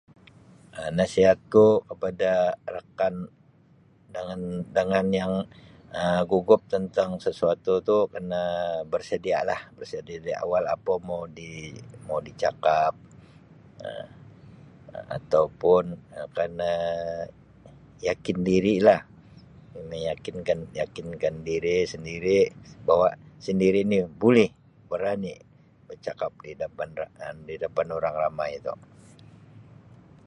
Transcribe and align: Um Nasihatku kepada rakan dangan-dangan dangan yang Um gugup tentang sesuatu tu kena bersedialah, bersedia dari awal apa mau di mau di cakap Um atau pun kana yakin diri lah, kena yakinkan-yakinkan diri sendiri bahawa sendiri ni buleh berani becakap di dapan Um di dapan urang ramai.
Um 0.79 0.91
Nasihatku 0.97 1.67
kepada 1.89 2.31
rakan 2.75 3.15
dangan-dangan 4.15 4.73
dangan 5.05 5.05
yang 5.21 5.33
Um 6.01 6.19
gugup 6.31 6.61
tentang 6.73 7.09
sesuatu 7.25 7.73
tu 7.89 7.97
kena 8.13 8.43
bersedialah, 8.91 9.59
bersedia 9.77 10.17
dari 10.23 10.35
awal 10.43 10.63
apa 10.75 10.93
mau 11.09 11.23
di 11.39 11.53
mau 12.07 12.19
di 12.27 12.31
cakap 12.43 12.93
Um 13.87 14.07
atau 15.17 15.43
pun 15.61 15.85
kana 16.37 16.71
yakin 18.07 18.39
diri 18.49 18.73
lah, 18.87 18.99
kena 19.73 19.97
yakinkan-yakinkan 20.09 21.35
diri 21.49 21.77
sendiri 21.93 22.39
bahawa 22.89 23.09
sendiri 23.47 23.81
ni 23.91 23.99
buleh 24.21 24.49
berani 24.89 25.33
becakap 25.87 26.31
di 26.45 26.51
dapan 26.63 26.89
Um 27.25 27.37
di 27.47 27.55
dapan 27.63 27.87
urang 27.97 28.17
ramai. 28.23 28.51